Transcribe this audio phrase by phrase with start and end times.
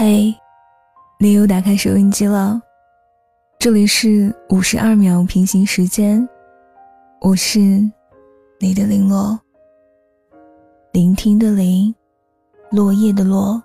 [0.00, 0.32] 嘿，
[1.18, 2.62] 你又打开收音机了。
[3.58, 6.24] 这里是五十二秒平行时间，
[7.20, 7.58] 我是
[8.60, 9.36] 你的零落，
[10.92, 11.92] 聆听的聆，
[12.70, 13.60] 落叶的落。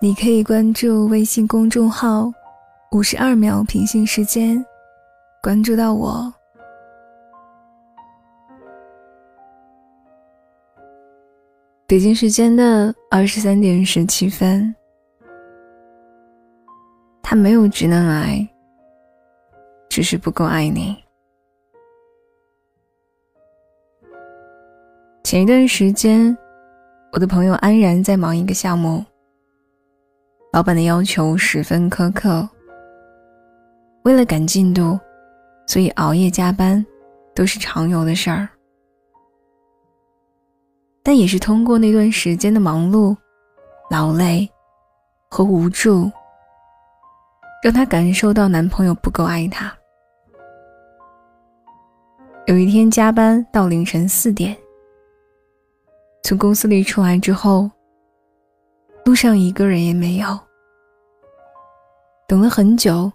[0.00, 2.30] 你可以关注微信公众号
[2.94, 4.64] “五十二秒平行时间”，
[5.42, 6.32] 关注到我。
[11.88, 14.72] 北京时间的二十三点十七分，
[17.26, 18.46] 他没有直男癌，
[19.88, 20.94] 只是不够爱你。
[25.24, 26.36] 前一段时间，
[27.12, 29.02] 我的朋友安然在忙一个项目，
[30.52, 32.46] 老板的要求十分苛刻，
[34.02, 35.00] 为了赶进度，
[35.66, 36.84] 所以熬夜加班
[37.34, 38.46] 都是常有的事儿。
[41.02, 43.16] 但也是通过那段时间的忙碌、
[43.90, 44.48] 劳累
[45.30, 46.12] 和无助，
[47.64, 49.74] 让她感受到男朋友不够爱她。
[52.46, 54.54] 有一天加班到凌晨四点，
[56.22, 57.70] 从公司里出来之后，
[59.06, 60.38] 路上一个人也没有，
[62.28, 63.10] 等了很久，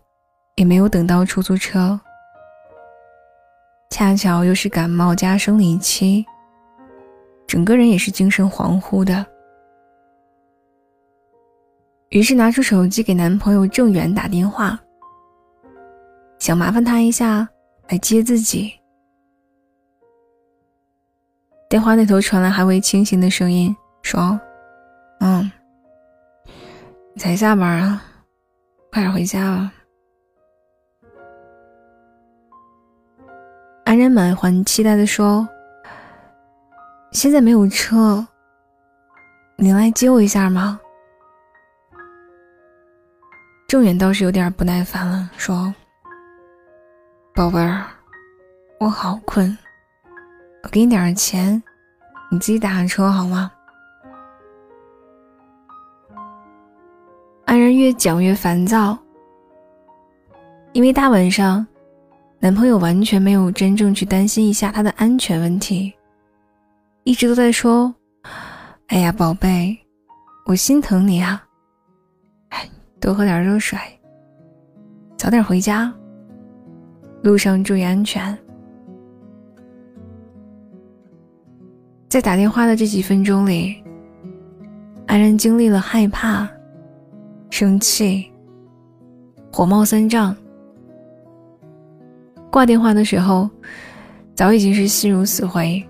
[0.56, 2.00] 也没有等到出租车，
[3.92, 6.26] 恰巧又是感冒加生理期。
[7.46, 9.24] 整个人也是精神恍惚的，
[12.10, 14.80] 于是拿出手机给男朋友郑远打电话，
[16.40, 17.48] 想麻烦他一下
[17.88, 18.74] 来接自己。
[21.70, 24.40] 电话那头传来还未清醒的声音，说
[25.22, 25.52] ：“嗯，
[27.14, 28.04] 你才下班啊，
[28.92, 29.72] 快点回家吧。”
[33.86, 35.48] 安然满怀期待的说。
[37.12, 38.24] 现在没有车，
[39.56, 40.80] 你来接我一下吗？
[43.70, 45.72] 郑远倒是有点不耐烦了，说
[47.36, 47.86] ：“宝贝儿，
[48.80, 49.56] 我好困，
[50.64, 51.62] 我给你点钱，
[52.32, 53.52] 你自己打车好吗？”
[57.46, 58.98] 安然越讲越烦躁，
[60.74, 61.64] 因为大晚上，
[62.40, 65.94] 男朋友完全没有真正去担心一下她的安全问题。
[67.04, 67.94] 一直都在说
[68.90, 69.78] ：“哎呀，宝贝，
[70.48, 71.44] 我心疼你啊！
[73.00, 73.80] 多喝点热水，
[75.18, 75.94] 早点回家，
[77.24, 78.38] 路上注意安全。”
[82.10, 83.84] 在打电话的这几分钟里，
[85.06, 86.50] 安然经历了害怕、
[87.52, 88.32] 生气、
[89.52, 90.36] 火冒三丈。
[92.52, 93.50] 挂电话的时候，
[94.34, 95.82] 早已经是心如死灰。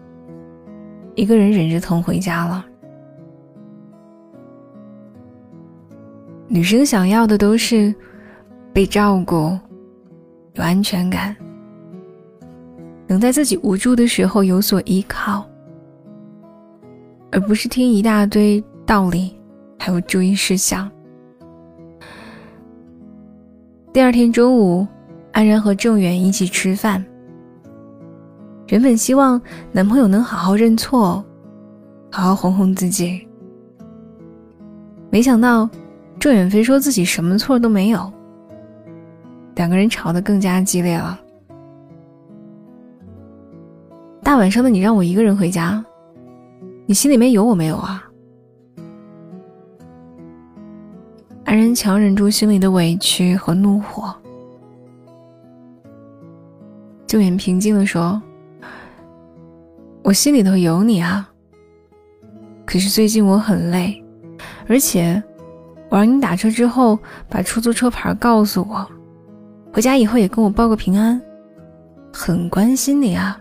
[1.15, 2.65] 一个人忍着疼回家了。
[6.51, 7.93] 女生想要的都是
[8.73, 9.55] 被照顾、
[10.53, 11.35] 有安全感，
[13.05, 15.47] 能在自己无助的时候有所依靠，
[17.31, 19.31] 而不是听一大堆道理，
[19.77, 20.89] 还有注意事项。
[23.93, 24.87] 第二天中午，
[25.31, 27.03] 安然和郑远一起吃饭。
[28.69, 29.39] 原本希望
[29.71, 31.23] 男朋友能好好认错，
[32.09, 33.27] 好好哄哄自己。
[35.11, 35.69] 没想到
[36.19, 38.11] 郑远飞说自己什么错都没有，
[39.55, 41.19] 两个人吵得更加激烈了。
[44.21, 45.83] 大晚上的你让我一个人回家，
[46.85, 48.03] 你心里面有我没有啊？
[51.45, 54.13] 安然强忍住心里的委屈和怒火，
[57.07, 58.21] 郑远平静的说。
[60.03, 61.29] 我心里头有你啊。
[62.65, 64.03] 可是最近我很累，
[64.67, 65.21] 而且
[65.89, 68.87] 我让你打车之后把出租车牌告诉我，
[69.73, 71.19] 回家以后也跟我报个平安，
[72.13, 73.39] 很关心你啊。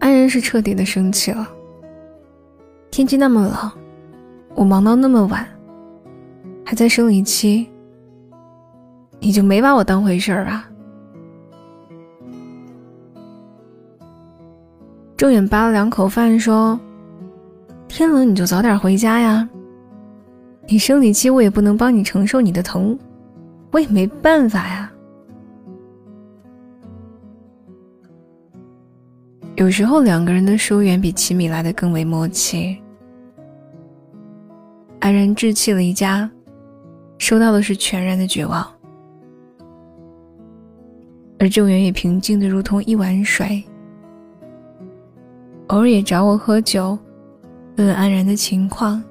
[0.00, 1.48] 安然是彻底的生气了。
[2.90, 3.70] 天气那么冷，
[4.56, 5.46] 我忙到那么晚，
[6.64, 7.68] 还在生理期，
[9.20, 10.68] 你就没把我当回事儿啊？
[15.16, 16.80] 郑远扒了两口饭，说
[17.90, 19.46] ：“天冷你就早点回家呀。
[20.68, 22.96] 你生理期，我也不能帮你承受你的疼，
[23.72, 24.90] 我也没办法呀。
[29.56, 32.78] 有时候两个人的疏远比亲密来的更为默契。”
[35.00, 36.30] 安然置气了一家，
[37.18, 38.64] 收到的是全然的绝望，
[41.38, 43.62] 而郑源也平静的如同一碗水。
[45.66, 46.96] 偶尔也找我喝酒，
[47.76, 49.02] 问安然的情况。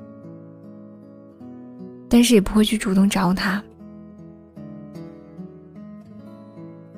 [2.12, 3.64] 但是也不会去主动找他。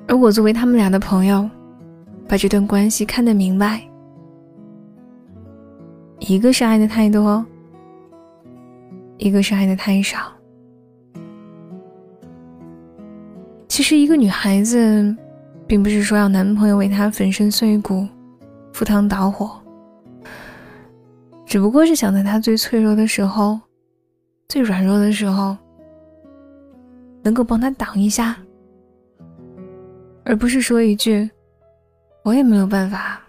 [0.08, 1.48] 而我作为他们俩的朋友，
[2.26, 3.82] 把这段关系看得明白，
[6.20, 7.44] 一个是爱的太多，
[9.18, 10.18] 一个是爱的太少。
[13.68, 15.16] 其实，一个女孩子，
[15.66, 18.06] 并不是说要男朋友为她粉身碎骨、
[18.72, 19.61] 赴汤蹈火，
[21.52, 23.60] 只不过是想在他最脆弱的时候、
[24.48, 25.54] 最软弱的时候，
[27.22, 28.34] 能够帮他挡一下，
[30.24, 31.30] 而不是说一句
[32.24, 33.20] “我也没有办法”。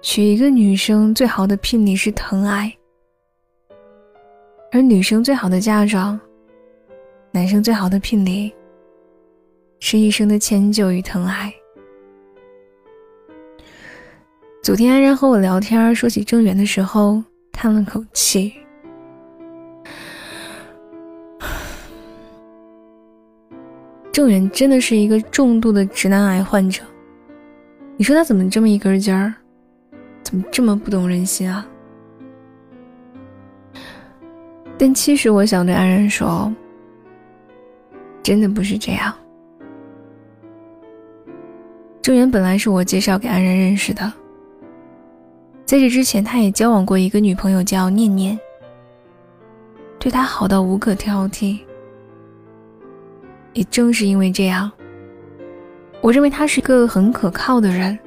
[0.00, 2.72] 娶一个女生最好的聘礼是疼爱，
[4.70, 6.20] 而女生最好的嫁妆。
[7.32, 8.54] 男生最好的聘礼，
[9.80, 11.52] 是一生的迁就与疼爱。
[14.62, 17.20] 昨天安然和我聊天，说起郑源的时候，
[17.50, 18.52] 叹了口气。
[24.12, 26.84] 郑源真的是一个重度的直男癌患者，
[27.96, 29.34] 你说他怎么这么一根筋儿，
[30.22, 31.66] 怎么这么不懂人心啊？
[34.78, 36.54] 但其实我想对安然说。
[38.22, 39.12] 真的不是这样。
[42.00, 44.12] 郑源本来是我介绍给安然认识的，
[45.72, 48.38] 在这之前，他也交往过一个女朋友叫念念，
[49.98, 51.58] 对他好到无可挑剔。
[53.54, 54.70] 也正是因为这样，
[56.02, 57.98] 我认为他是一个很可靠的人，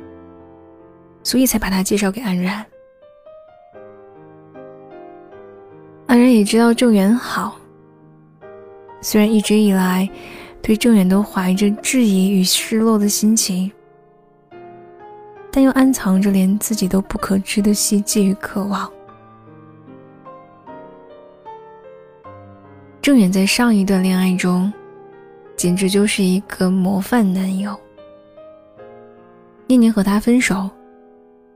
[1.24, 2.64] 所以才把他介绍给安然。
[6.06, 7.56] 安然也知道郑源好。
[9.02, 10.08] 虽然一直以来，
[10.62, 13.72] 对郑远都怀着质疑与失落的心情，
[15.56, 18.92] 但又暗藏着连自己都不可知的希冀与渴望。
[23.02, 24.72] 郑远在上一段恋爱中，
[25.56, 27.74] 简直就是一个模范男友。
[29.66, 30.70] 念念和他分手，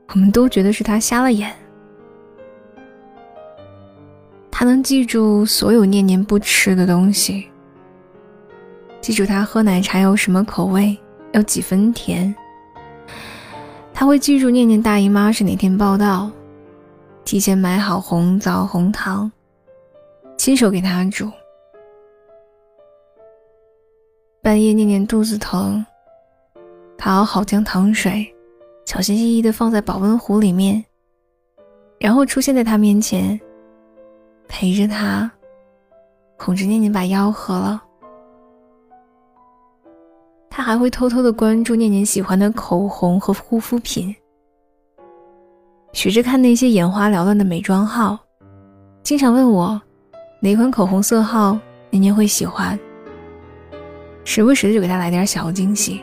[0.08, 1.54] 我们都觉得是他瞎了眼。
[4.50, 7.50] 他能记住所有念念不吃的东西，
[9.02, 10.96] 记住他喝奶茶要什么口味，
[11.32, 12.34] 要几分甜。
[14.00, 16.30] 他会记住念念大姨妈是哪天报道，
[17.22, 19.30] 提前买好红枣红糖，
[20.38, 21.30] 亲手给他煮。
[24.40, 25.84] 半夜念念肚子疼，
[26.96, 28.34] 他熬好姜糖水，
[28.86, 30.82] 小心翼翼地放在保温壶里面，
[31.98, 33.38] 然后出现在他面前。
[34.48, 35.30] 陪着他，
[36.38, 37.82] 哄着念念把药喝了。
[40.50, 44.14] 他还会偷偷的关注念念喜欢的口红和护肤品，
[45.92, 48.18] 学着看那些眼花缭乱的美妆号，
[49.04, 49.80] 经常问我
[50.40, 51.56] 哪款口红色号
[51.88, 52.78] 念念会喜欢，
[54.24, 56.02] 时不时的就给他来点小惊喜。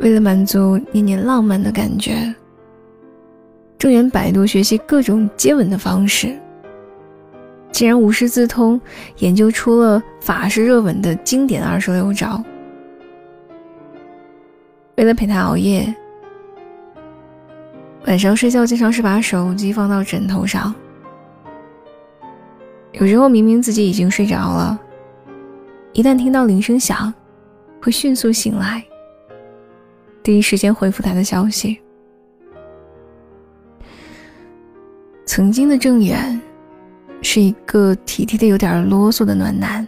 [0.00, 2.34] 为了满足念念浪漫的感觉。
[3.78, 6.38] 郑源百度学习各种接吻的方式，
[7.72, 8.80] 竟然无师自通
[9.18, 12.40] 研究出了法式热吻的经典二十六招。
[14.96, 15.92] 为了陪他熬夜，
[18.06, 20.72] 晚上睡觉经常是把手机放到枕头上，
[22.92, 24.78] 有时候明明自己已经睡着了，
[25.92, 27.12] 一旦听到铃声响，
[27.80, 28.84] 会迅速醒来，
[30.22, 31.80] 第一时间回复他的消息。
[35.24, 36.38] 曾经的郑远，
[37.22, 39.86] 是一个体贴的有点啰嗦的暖男。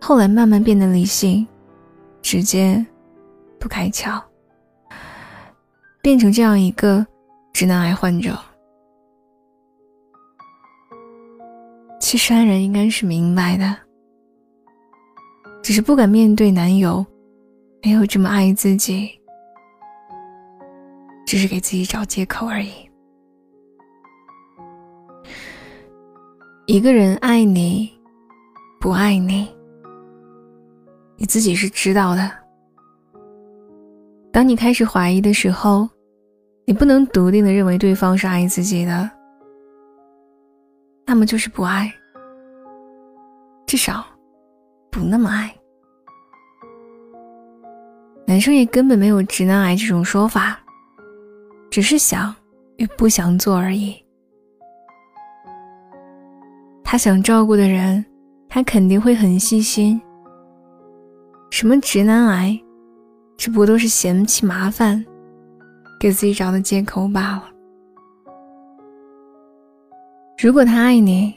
[0.00, 1.46] 后来慢慢变得理性、
[2.22, 2.84] 直接、
[3.58, 4.20] 不开窍，
[6.02, 7.06] 变成这样一个
[7.52, 8.36] 直男癌患者。
[12.00, 13.76] 其实安然应该是明白的，
[15.62, 17.06] 只是不敢面对男友
[17.84, 19.10] 没有这么爱自己，
[21.24, 22.89] 只是给自己找借口而已。
[26.70, 27.90] 一个人爱你，
[28.78, 29.48] 不爱你，
[31.16, 32.30] 你自己是知道的。
[34.32, 35.88] 当你开始怀疑的时候，
[36.64, 39.10] 你不能笃定的认为对方是爱自己的，
[41.04, 41.92] 那么就是不爱，
[43.66, 44.06] 至少
[44.92, 45.52] 不那么爱。
[48.28, 50.56] 男生也根本没有直男癌这种说法，
[51.68, 52.32] 只是想
[52.76, 54.00] 与不想做而已。
[56.90, 58.04] 他想照顾的人，
[58.48, 60.02] 他肯定会很细心。
[61.48, 62.60] 什么直男癌，
[63.36, 65.06] 只不都是嫌弃麻烦，
[66.00, 67.44] 给自己找的借口罢了。
[70.42, 71.32] 如果他爱你，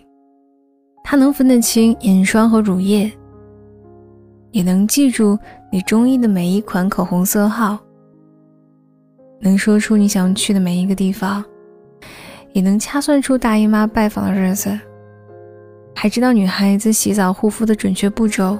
[1.03, 3.12] 他能分得清眼霜和乳液，
[4.50, 5.38] 也能记住
[5.72, 7.77] 你中意的每一款口红色号，
[9.39, 11.45] 能说出你想去的每一个地方，
[12.53, 14.79] 也能掐算出大姨妈拜访的日子，
[15.95, 18.57] 还知道女孩子洗澡护肤的准确步骤，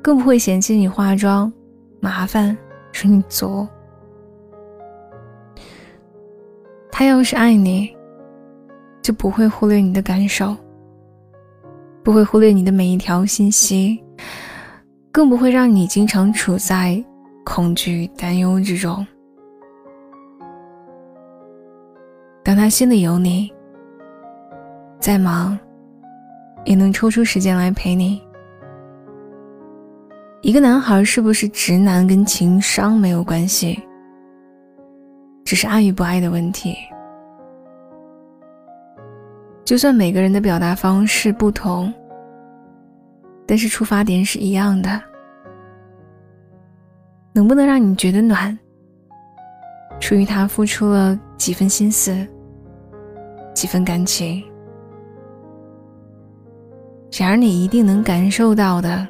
[0.00, 1.52] 更不会嫌弃你化妆
[2.00, 2.56] 麻烦，
[2.92, 3.68] 说你作。
[6.90, 7.94] 他要是爱你。
[9.02, 10.56] 就不会忽略你的感受，
[12.04, 14.00] 不会忽略你的每一条信息，
[15.10, 17.04] 更不会让你经常处在
[17.44, 19.04] 恐惧、担忧之中。
[22.44, 23.52] 当他心里有你，
[25.00, 25.58] 再忙
[26.64, 28.22] 也能抽出时间来陪你。
[30.40, 33.80] 一个男孩是不是直男跟情商没有关系，
[35.44, 36.76] 只是爱与不爱的问题。
[39.64, 41.92] 就算每个人的表达方式不同，
[43.46, 45.00] 但是出发点是一样的。
[47.32, 48.58] 能不能让你觉得暖？
[50.00, 52.26] 出于他付出了几分心思，
[53.54, 54.42] 几分感情。
[57.20, 59.06] 然而你一定能感受到的，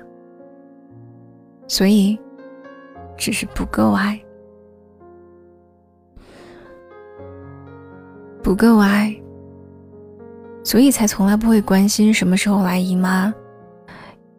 [1.68, 2.18] 所以
[3.16, 4.20] 只是不够爱，
[8.42, 9.14] 不够爱。
[10.64, 13.32] 所以才从来不会关心什么时候来姨妈，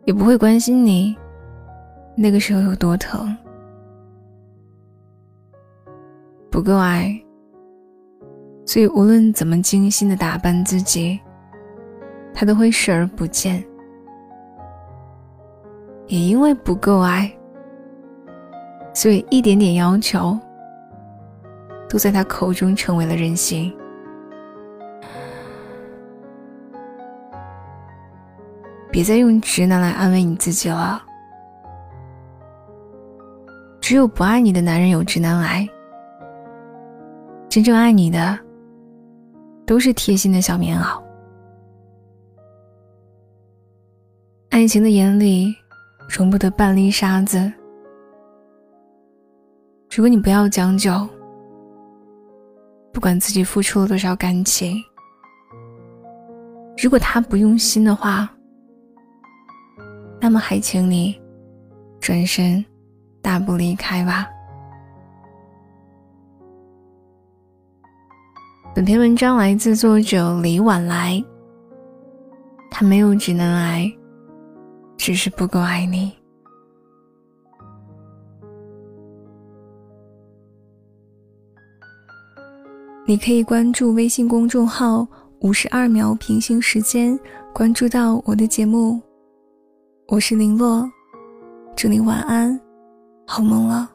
[0.05, 1.15] 也不会关心你
[2.15, 3.35] 那个时候有多疼。
[6.49, 7.19] 不够爱，
[8.65, 11.19] 所以无论怎么精心的打扮自己，
[12.33, 13.63] 他都会视而不见。
[16.07, 17.31] 也因为不够爱，
[18.93, 20.37] 所以一点点要求，
[21.89, 23.73] 都在他口中成为了任性。
[28.91, 31.01] 别再用直男来安慰你自己了。
[33.81, 35.67] 只有不爱你的男人有直男癌，
[37.49, 38.39] 真正爱你的
[39.65, 41.02] 都是贴心的小棉袄。
[44.53, 45.51] 爱情的眼里
[46.07, 47.51] 容不得半粒沙子。
[49.89, 50.91] 如果你不要将就，
[52.91, 54.77] 不管自己付出了多少感情，
[56.77, 58.29] 如果他不用心的话。
[60.21, 61.19] 那么还请你
[61.99, 62.63] 转身
[63.23, 64.29] 大步离开吧。
[68.75, 71.21] 本篇文章来自作者李晚来。
[72.69, 73.91] 他没有只能爱，
[75.03, 76.13] 只是不够爱你。
[83.05, 85.05] 你可以关注微信公众号
[85.43, 87.19] “五十二秒平行时间”，
[87.53, 88.97] 关注到我的节目。
[90.07, 90.89] 我是林洛，
[91.75, 92.57] 祝你晚安，
[93.27, 93.92] 好梦了。